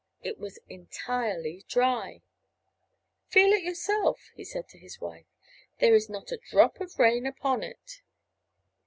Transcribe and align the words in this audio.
It 0.23 0.39
was 0.39 0.57
entirely 0.67 1.63
dry. 1.67 2.23
"Feel 3.27 3.53
it 3.53 3.61
yourself!" 3.61 4.31
said 4.41 4.65
he 4.65 4.71
to 4.71 4.79
his 4.79 4.99
wife. 4.99 5.27
"There 5.77 5.93
is 5.93 6.09
not 6.09 6.31
a 6.31 6.37
drop 6.49 6.81
of 6.81 6.97
rain 6.97 7.27
upon 7.27 7.61
it!" 7.61 8.01